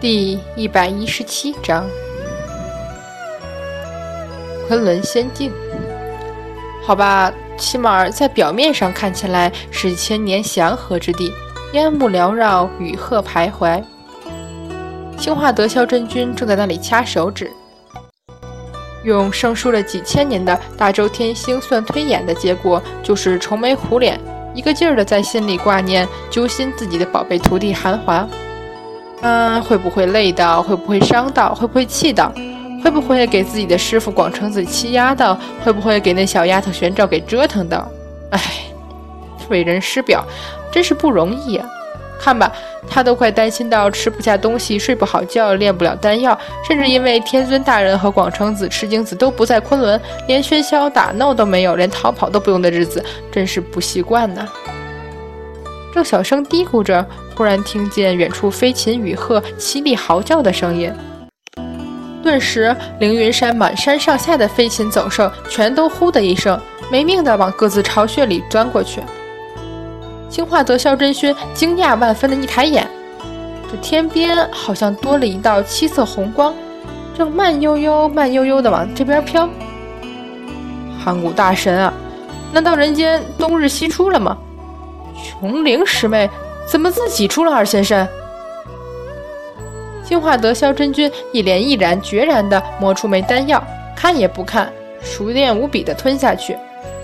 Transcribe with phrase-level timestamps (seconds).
[0.00, 1.86] 第一百一十七章，
[4.66, 5.52] 昆仑仙境。
[6.82, 11.30] 好吧，起码在表面上看起来是千年祥和之地，
[11.74, 13.84] 烟雾缭绕，雨鹤徘徊。
[15.18, 17.52] 兴化德霄真君正在那里掐手指，
[19.04, 24.18] 用生疏了几千年的大周天星算推演的结果，就是愁眉苦脸，
[24.54, 28.26] 一个劲儿的在心里挂念、揪心自己的宝贝徒弟韩华。
[29.22, 30.62] 嗯，会不会累到？
[30.62, 31.54] 会不会伤到？
[31.54, 32.32] 会不会气到？
[32.82, 35.38] 会不会给自己的师傅广成子欺压到？
[35.62, 37.86] 会不会给那小丫头玄照给折腾到？
[38.30, 38.40] 哎，
[39.50, 40.24] 为人师表，
[40.72, 41.64] 真是不容易呀！
[42.18, 42.50] 看吧，
[42.88, 54.46] 他都快担心到吃不下东西、睡不好觉、炼不了丹药，甚至因为天尊大人和广成子、赤精子都不在昆仑，连喧嚣打闹都没有，连逃跑都不用的日子，真是不习惯呐！
[55.94, 57.06] 正小声嘀咕着。
[57.40, 60.92] 忽然听见远处飞禽与鹤凄厉嚎叫的声音，
[62.22, 66.60] 顿时凌云山满山上下的飞禽走兽全都呼的一声
[66.92, 69.00] 没命的往各自巢穴里钻过去。
[70.28, 72.86] 青化泽肖真勋惊讶万分的一抬眼，
[73.72, 76.54] 这天边好像多了一道七色红光，
[77.16, 79.48] 正慢悠悠、慢悠悠的往这边飘。
[81.02, 81.90] 盘古大神啊，
[82.52, 84.36] 难道人间冬日西出了吗？
[85.24, 86.28] 琼灵师妹。
[86.66, 88.08] 怎么自己出了二仙山？
[90.04, 93.62] 青化德霄真君一脸毅然决然地摸出枚丹药，
[93.94, 96.58] 看也不看，熟练无比地吞下去，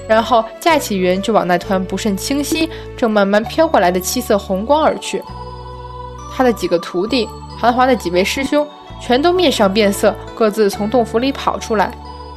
[0.08, 5.22] 然后架起云就往那团不甚清晰、正慢慢飘过来的七色红光而去。
[6.34, 8.66] 他的几个徒弟，韩华的几位师兄，
[9.00, 11.92] 全都面上变色，各自从洞府里跑出来，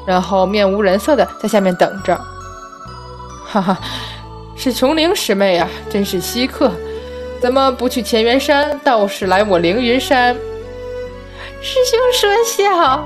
[0.05, 2.15] 然后面无人色地在下面等着。
[3.43, 3.79] 哈哈，
[4.55, 6.71] 是琼灵师妹呀，真是稀客。
[7.41, 10.35] 怎么不去乾元山，倒是来我凌云山？
[11.61, 13.05] 师兄说笑。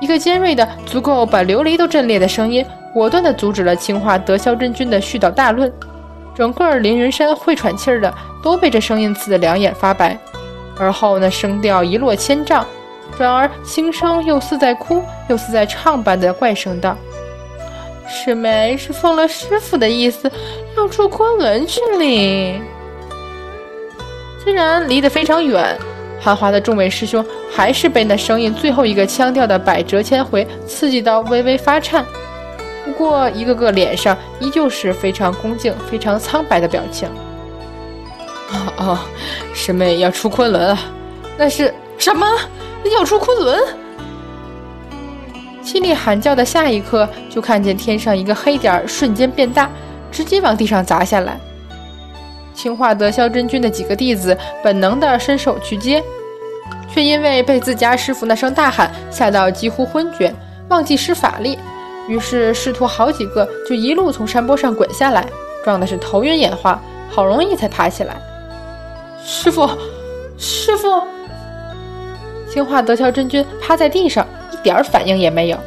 [0.00, 5.72] 一个尖锐的、足够把琉璃都震裂的声音，果断地阻止了青化德霄真君的絮叨大论。
[6.34, 8.12] 整个凌云山会喘气儿的
[8.42, 10.18] 都被这声音刺得两眼发白，
[10.76, 12.66] 而后那声调一落千丈，
[13.16, 16.96] 转而轻声又似在哭又似在唱般的怪声道
[18.08, 20.30] ：“师妹是奉了师傅的意思，
[20.76, 22.60] 要出昆仑去哩。”
[24.44, 25.76] 虽然离得非常远，
[26.20, 32.04] 韩华的众位师兄还是被那声音最后一个腔调的百折千回刺激到微微发颤。
[32.84, 37.08] 不过，一个个脸上依旧是非常恭敬、非常苍白的表情。
[38.50, 38.98] 哦哦，
[39.54, 40.78] 师妹要出昆仑啊？
[41.38, 42.26] 那是什么？
[42.94, 43.58] 要出昆仑？
[45.64, 49.70] 凄厉喊叫的下一刻，就看见天上一个黑点瞬间变大，
[50.12, 51.40] 直接往地上砸下来。
[52.54, 56.02] 青化德霄真君的几个弟子本能地伸手去接，
[56.88, 60.32] 却因为被自家师傅那声大喊吓到几乎昏厥，
[60.68, 61.58] 忘记施法力，
[62.08, 65.26] 于是师徒好几个就一路从山坡上滚下来，
[65.64, 68.14] 撞的是头晕眼花，好容易才爬起来。
[69.24, 69.68] 师傅，
[70.38, 71.02] 师傅！
[72.48, 75.58] 青化德霄真君趴在地上，一点反应也没有，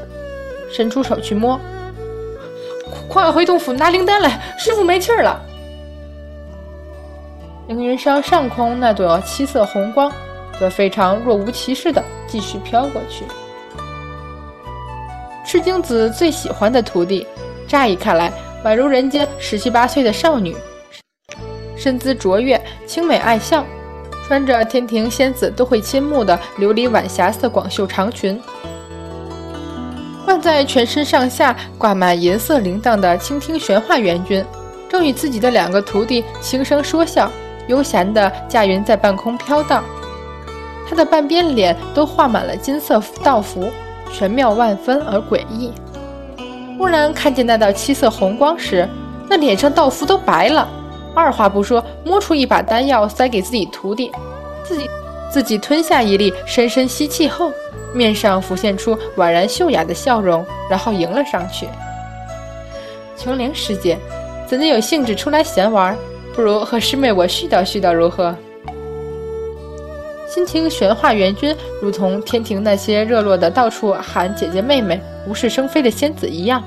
[0.71, 1.59] 伸出手去摸，
[3.09, 5.41] 快回洞府拿灵丹来，师傅没气儿了。
[7.67, 10.09] 凌云山上空那朵七色红光，
[10.57, 13.25] 则非常若无其事地继续飘过去。
[15.45, 17.27] 赤精子最喜欢的徒弟，
[17.67, 18.31] 乍一看来
[18.63, 20.55] 宛如人间十七八岁的少女，
[21.75, 23.65] 身姿卓越，清美爱笑，
[24.25, 28.41] 穿着天庭仙子都会倾慕的琉璃晚霞色广袖长裙，
[30.23, 34.41] 冠在全身上下挂满银色铃铛的倾听玄化元君，
[34.87, 37.29] 正与自己的两个徒弟轻声说笑。
[37.67, 39.83] 悠闲地驾云在半空飘荡，
[40.89, 43.69] 他的半边脸都画满了金色道符，
[44.11, 45.71] 玄妙万分而诡异。
[46.77, 48.87] 忽然看见那道七色红光时，
[49.29, 50.67] 那脸上道符都白了，
[51.15, 54.11] 二话不说，摸出一把丹药塞给自己徒弟，
[54.63, 54.89] 自己
[55.31, 57.51] 自己吞下一粒，深深吸气后，
[57.93, 61.67] 面上浮现出宛然秀雅的笑容，然后迎了上去。
[63.17, 63.97] 琼灵师姐，
[64.47, 65.97] 怎能有兴致出来闲玩？
[66.37, 68.35] 不如和师妹我絮叨絮叨如何？
[70.29, 76.63] 心情玄化元君如同天庭那些热络的到处喊姐姐妹妹、无事生非的仙子一样，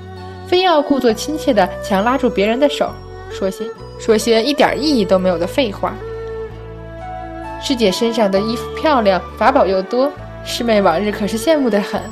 [0.49, 2.91] 非要故作亲切的强拉住别人的手，
[3.31, 3.65] 说些
[4.01, 5.95] 说些一点意义都没有的废话。
[7.63, 10.11] 师姐身上的衣服漂亮，法宝又多，
[10.45, 12.03] 师妹往日可是羡慕的很。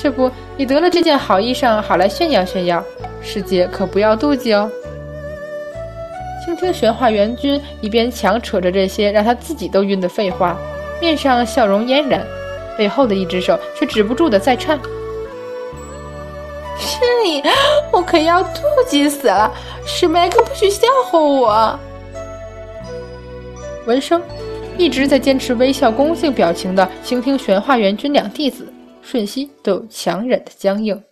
[0.00, 2.80] 这不，你得了这件好衣裳，好来炫耀炫耀，
[3.20, 4.70] 师姐可不要妒忌哦。
[6.44, 10.56] 倾听玄化元君一边强扯着这些让他自己都晕的废话，
[11.00, 12.26] 面上笑容嫣然，
[12.78, 14.80] 背后的一只手却止不住的在颤。
[16.78, 17.42] 师里，
[17.92, 19.52] 我可要妒忌死了！
[19.84, 21.78] 师妹可不许笑话我。
[23.86, 24.22] 闻声，
[24.78, 28.72] 一直在坚持微笑恭敬表情的倾听玄化元君两弟子，
[29.02, 31.02] 瞬息都有强忍的僵硬。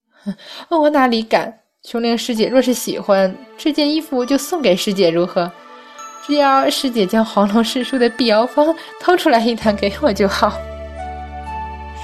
[0.68, 1.60] 我哪里敢？
[1.86, 5.48] 琼灵师姐若是喜欢这件衣服，就送给师姐如何？
[6.26, 10.58] 只要师姐将黄龙师叔的辟谣方偷出来一坛给我就好。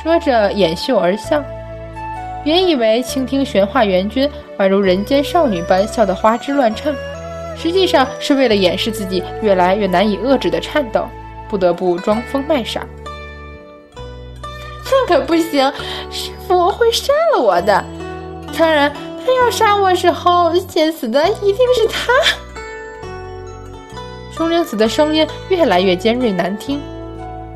[0.01, 1.43] 说着掩袖而笑。
[2.45, 6.95] 原以为倾听玄化元君宛如人间少女般笑得花枝乱颤，
[7.57, 11.09] 实际上是为了掩饰自己越来越难以遏制的颤抖，
[11.49, 12.87] 不得不装疯卖傻。
[14.85, 15.73] 这可不行，
[16.09, 17.85] 师傅会杀了我的。
[18.57, 18.93] 当然，
[19.25, 22.13] 他要杀我时候，先死的一定是他。
[24.33, 26.81] 琼灵子的声音越来越尖锐难听。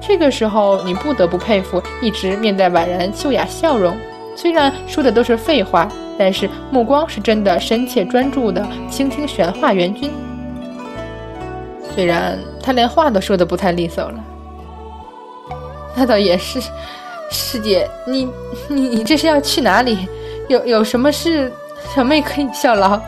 [0.01, 3.97] 这个时候，你不得不佩服一直面带宛然秀雅笑容。
[4.37, 10.13] 虽然说的都是废话，但是目光是真的深切专注的倾听玄化元君。
[11.95, 14.25] 虽然他连话都说的不太利索了，
[15.97, 16.61] 那倒也是。
[17.29, 18.29] 师姐，你
[18.69, 20.07] 你你这是要去哪里？
[20.49, 21.53] 有有什么事，
[21.95, 23.01] 小妹可以效劳。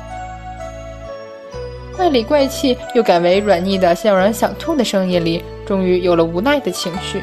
[1.96, 7.22] 怪里怪气又改为软腻的，像人想吐的声音里，终于有了无奈的情绪。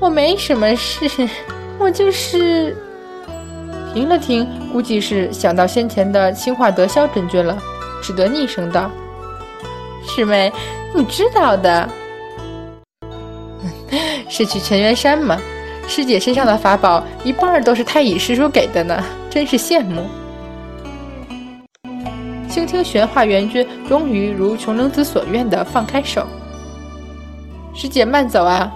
[0.00, 1.28] 我没什么事。
[1.78, 2.76] 我就是
[3.94, 7.56] 停了停，估计是想到先前的青化德消真君了，
[8.02, 8.90] 只得逆声道
[10.04, 10.52] ：“师妹，
[10.92, 11.88] 你知道的，
[14.28, 15.38] 是去乾元山吗？
[15.88, 20.06] 师姐身上的法宝一半都是太乙师叔给的呢，真是羡慕。”
[22.48, 26.26] 倾听玄化元君终于如琼灵子所愿的放开手，
[27.74, 28.70] 师姐慢走啊。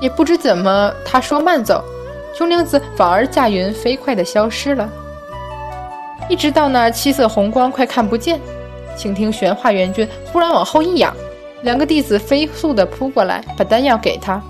[0.00, 1.82] 也不知怎么，他说慢走，
[2.34, 4.88] 琼灵子反而驾云飞快的消失了。
[6.28, 8.40] 一直到那七色红光快看不见，
[8.96, 11.14] 倾听玄化元君忽然往后一仰，
[11.62, 14.40] 两个弟子飞速的扑过来，把丹药给他。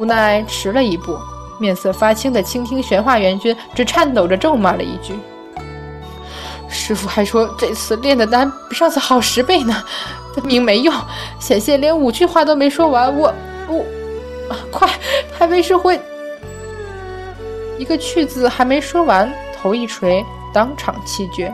[0.00, 1.18] 无奈迟了一步，
[1.58, 5.12] 面色发青的倾听玄化元君只颤抖着咒骂了一句
[6.70, 9.84] ：“师傅还说这次炼的丹比上次好十倍呢，
[10.34, 10.94] 分明没用，
[11.38, 13.34] 险些连五句话都没说完，我
[13.68, 13.84] 我。”
[14.72, 14.88] 快，
[15.38, 16.00] 太尉是会。
[17.78, 21.52] 一个“去”字还没说完，头一垂，当场气绝。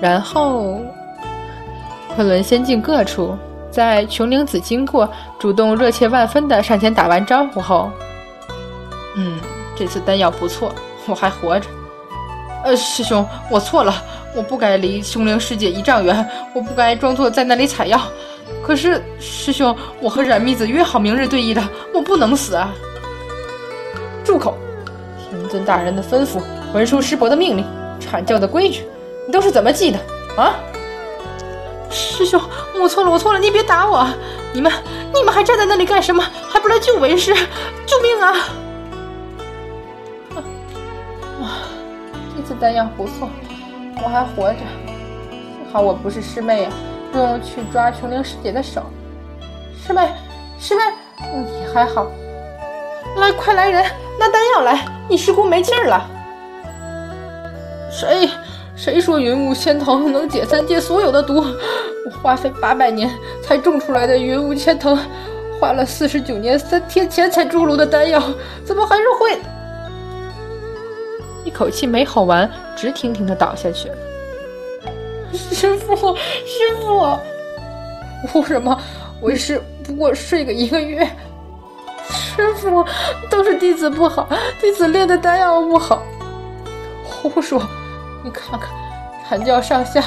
[0.00, 0.80] 然后，
[2.16, 3.36] 昆仑仙境各处，
[3.72, 7.90] 在琼灵子经过，主动热切万分的上前打完招呼后，
[9.16, 9.40] 嗯，
[9.74, 10.72] 这次丹药不错，
[11.06, 11.68] 我还活着。
[12.64, 13.94] 呃，师兄，我错了，
[14.36, 18.00] 我不该离琼灵师姐一丈远，我不该装作在那里采药。
[18.62, 21.62] 可是，师兄，我和冉密子约好明日对弈的，
[21.94, 22.72] 我不能死啊！
[24.22, 24.56] 住口！
[25.30, 26.40] 天尊大人的吩咐，
[26.72, 27.64] 文殊师伯的命令，
[27.98, 28.86] 阐教的规矩，
[29.26, 29.98] 你都是怎么记的
[30.36, 30.54] 啊？
[31.92, 32.40] 师兄，
[32.80, 34.06] 我错了，我错了，你别打我！
[34.52, 34.72] 你们，
[35.14, 36.24] 你们还站在那里干什么？
[36.48, 37.34] 还不来救为师？
[37.86, 38.34] 救命啊！
[41.42, 41.44] 啊，
[42.34, 43.28] 这次丹药不错，
[44.02, 44.60] 我还活着，
[45.30, 46.72] 幸好我不是师妹啊！
[47.12, 48.82] 不用去抓琼灵师姐的手，
[49.86, 50.08] 师妹，
[50.58, 50.82] 师妹，
[51.34, 52.06] 你还好？
[53.16, 53.84] 来，快来人，
[54.18, 54.86] 拿丹药来！
[55.08, 56.08] 你师姑没劲儿了。
[57.90, 58.30] 谁？
[58.74, 61.44] 谁说云雾仙藤能解三界所有的毒？
[62.04, 63.10] 我花费八百年
[63.42, 64.98] 才种出来的云雾仙藤，
[65.60, 68.20] 花了四十九年三天前才出炉的丹药，
[68.64, 69.38] 怎么还是会？
[71.44, 73.90] 一口气没吼完，直挺挺的倒下去。
[75.32, 77.18] 师傅，师傅，
[78.32, 78.76] 哭什么？
[79.20, 81.08] 为师不过睡个一个月。
[82.10, 82.84] 师傅，
[83.30, 84.28] 都是弟子不好，
[84.60, 86.02] 弟子炼的丹药不好。
[87.04, 87.62] 胡说！
[88.24, 88.70] 你看看，
[89.28, 90.02] 阐教上下，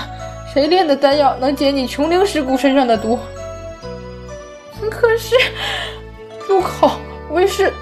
[0.53, 3.19] 谁炼的丹药能解你琼灵石骨身上的毒？
[4.89, 5.35] 可是，
[6.47, 6.91] 住口！
[7.31, 7.73] 为师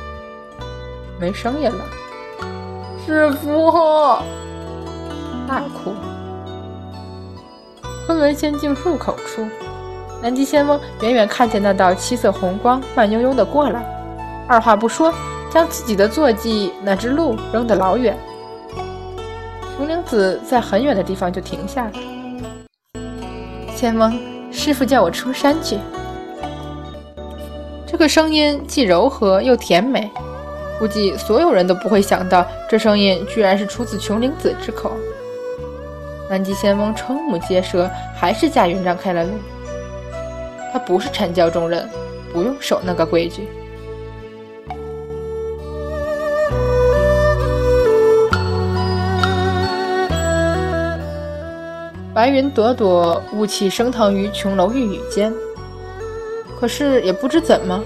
[1.20, 1.86] 没声音了。
[3.06, 3.72] 师傅，
[5.48, 5.94] 大哭。
[8.08, 9.46] 昆仑仙境入口处，
[10.22, 13.84] 南极仙翁远远看见那道七色红光慢悠悠的过来，
[14.48, 15.13] 二话不说，
[15.52, 18.18] 将自己的坐骑那只鹿扔得老远。
[19.75, 21.92] 琼灵子在很远的地方就停下了。
[23.75, 24.13] 仙翁，
[24.51, 25.80] 师傅叫我出山去。
[27.88, 30.10] 这个声音既柔和又甜美，
[30.77, 34.92] 估计所有人都不会想到，这声音居然是出自琼灵子之口。
[36.30, 39.32] 南极仙翁瞠目结舌，还是驾云让开了路。
[40.72, 41.89] 他不是阐教中人，
[42.32, 43.48] 不用守那个规矩。
[52.13, 55.34] 白云朵朵，雾气升腾于琼楼玉宇间。
[56.60, 57.84] 可是也不知怎么，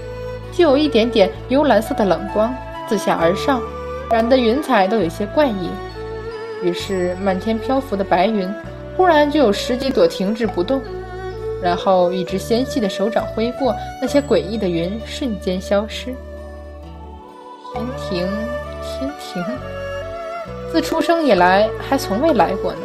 [0.52, 2.54] 就有一点点幽蓝色的冷光
[2.86, 3.62] 自下而上，
[4.10, 5.70] 染得云彩都有些怪异。
[6.62, 8.52] 于是漫天漂浮的白云，
[8.96, 10.82] 忽然就有十几朵停滞不动，
[11.62, 16.14] 然后一只纤细的手掌挥过，那些诡异的云瞬间消失。
[17.72, 18.28] 天庭，
[18.82, 19.42] 天庭，
[20.70, 22.80] 自出生以来还从未来过呢。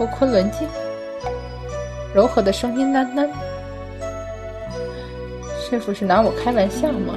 [0.00, 0.66] 托昆仑镜，
[2.14, 3.28] 柔和的声音喃喃
[5.60, 7.14] ：“师傅是拿我开玩笑吗？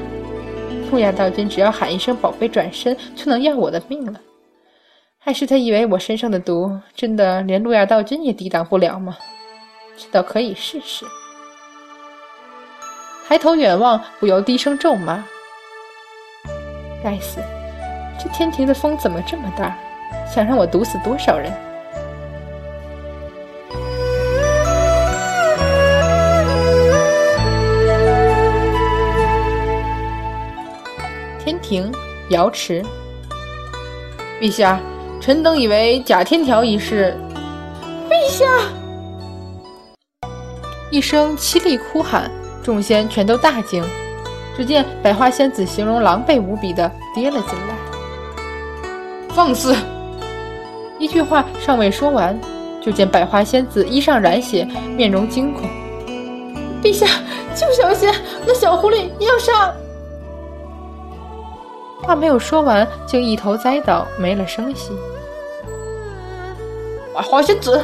[0.91, 4.19] 路亚道君只要喊一声‘宝贝’，转身就能要我的命了？
[5.17, 9.15] 还是他以为我身上的毒真的连路亚道君也抵挡不了吗？
[9.95, 11.05] 这倒可以试试。”
[13.29, 15.23] 抬头远望，不由低声咒骂
[17.01, 17.39] ：“该死，
[18.21, 19.73] 这天庭的风怎么这么大？
[20.27, 21.49] 想让我毒死多少人？”
[31.59, 31.91] 天庭
[32.29, 32.83] 瑶池，
[34.39, 34.79] 陛下，
[35.19, 37.15] 臣等以为假天条一事。
[38.09, 38.45] 陛下！
[40.89, 42.31] 一声凄厉哭喊，
[42.63, 43.83] 众仙全都大惊。
[44.55, 47.75] 只见百花仙子形容狼狈无比的跌了进来。
[49.29, 49.75] 放肆！
[50.99, 52.39] 一句话尚未说完，
[52.81, 55.63] 就见百花仙子衣上染血，面容惊恐。
[56.83, 57.07] 陛下，
[57.55, 58.13] 救小仙！
[58.45, 59.73] 那小狐狸要杀！
[62.03, 64.91] 话没有说完，竟一头栽倒，没了声息。
[67.15, 67.83] 百花仙子！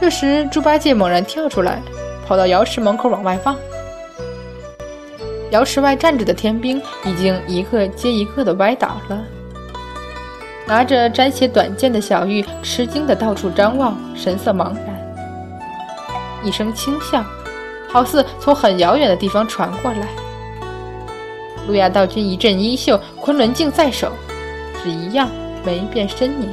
[0.00, 1.80] 这时，猪八戒猛然跳出来，
[2.26, 3.56] 跑到瑶池门口往外放。
[5.50, 9.20] 瑶池外站着的天兵已经一个接一个的歪倒了。
[10.66, 15.14] 拿着沾血短剑的小玉吃惊的到处张望，神色茫然。
[16.42, 17.22] 一声轻笑，
[17.88, 20.08] 好似从很遥远的地方传过来。
[21.66, 24.10] 路亚道君一阵衣袖，昆仑镜在手，
[24.82, 25.28] 只一样
[25.64, 26.48] 没变身影。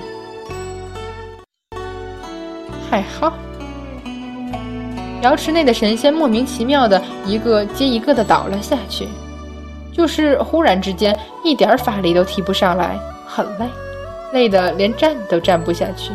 [2.90, 3.34] 还好，
[5.22, 9.08] 瑶池内的神仙莫名其妙的一个接一个的倒了下去，
[9.92, 13.66] 就是忽然之间一点法力都提不上来，很累，
[14.34, 16.12] 累得连站都站不下去。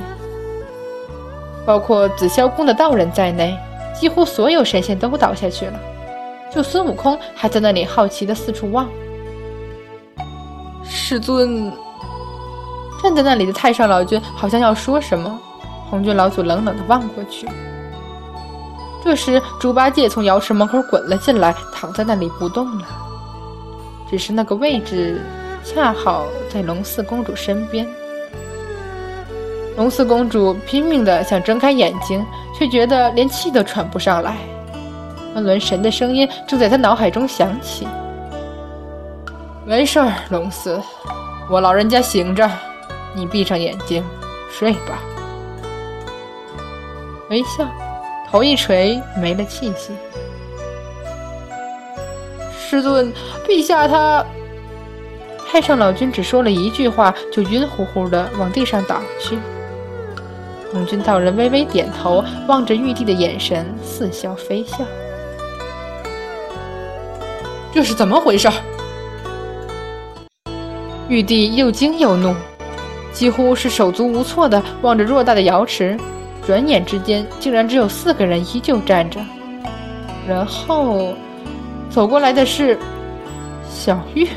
[1.66, 3.56] 包括紫霄宫的道人在内，
[3.98, 5.80] 几乎所有神仙都倒下去了。
[6.54, 8.88] 就孙悟空还在那里好奇的四处望，
[10.84, 11.72] 师尊
[13.02, 15.36] 站在那里的太上老君好像要说什么，
[15.90, 17.48] 红军老祖冷冷的望过去。
[19.02, 22.86] 这时猪八戒从瑶池门口滚了进来，躺在那里不动了，
[24.08, 25.20] 只是那个位置
[25.64, 27.84] 恰好在龙四公主身边。
[29.76, 32.24] 龙四公主拼命的想睁开眼睛，
[32.56, 34.36] 却觉得连气都喘不上来。
[35.34, 37.88] 昆仑神的声音正在他脑海中响起
[39.66, 40.80] ：“没事儿，龙四，
[41.50, 42.48] 我老人家醒着，
[43.16, 44.04] 你闭上眼睛
[44.48, 45.02] 睡吧。”
[47.30, 47.68] 微笑，
[48.30, 49.92] 头一垂，没了气息。
[52.56, 53.12] 师尊，
[53.44, 54.24] 陛下他……
[55.50, 59.36] 太上老君只说了一句话，就晕乎乎的往地上倒去。
[60.70, 64.84] 红军道人微微点头，望着玉帝的眼神似笑非笑。
[67.74, 68.48] 这是怎么回事？
[71.08, 72.32] 玉帝又惊又怒，
[73.12, 75.98] 几乎是手足无措的望着偌大的瑶池，
[76.46, 79.18] 转眼之间竟然只有四个人依旧站着。
[80.28, 81.14] 然后
[81.90, 82.78] 走过来的是
[83.68, 84.28] 小玉，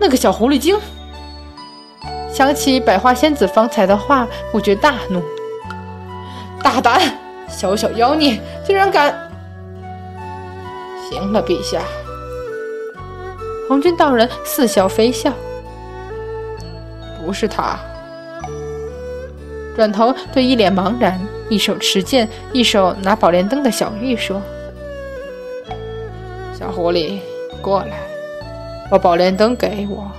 [0.00, 0.76] 那个小狐狸精。
[2.28, 5.22] 想起百花仙子方才的话，不觉大怒：
[6.60, 7.00] 大胆，
[7.48, 9.14] 小小妖孽，竟然敢！
[11.08, 11.80] 行了，陛下。
[13.70, 15.32] 红军道人似笑非笑，
[17.24, 17.78] 不是他。
[19.76, 24.42] 转头对一脸茫然、一手持剑、一手拿宝莲灯的小玉说
[26.52, 27.20] ：“小狐狸，
[27.62, 27.96] 过来，
[28.90, 30.10] 把宝莲灯给我。”